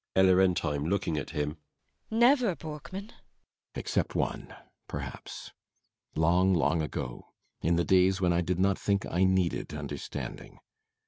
[0.15, 0.85] ELLA RENTHEIM.
[0.85, 1.57] [Looking at him.]
[2.09, 3.09] Never, Borkman?
[3.09, 3.11] BORKMAN.
[3.75, 4.51] Except one
[4.87, 5.51] perhaps.
[6.15, 7.27] Long, long ago.
[7.61, 10.57] In the days when I did not think I needed understanding.